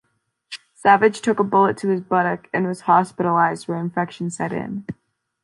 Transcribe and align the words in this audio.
Savage 0.73 1.21
took 1.21 1.37
a 1.39 1.43
bullet 1.43 1.77
to 1.77 1.89
his 1.89 2.01
buttock 2.01 2.47
and 2.51 2.65
was 2.65 2.81
hospitalized 2.89 3.67
where 3.67 3.77
infection 3.77 4.31
set 4.31 4.51
in. 4.51 4.83